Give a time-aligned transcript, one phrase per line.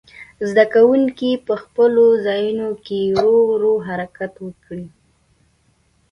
[0.49, 4.87] زده کوونکي په خپلو ځایونو کې ورو ورو حرکت وکړي.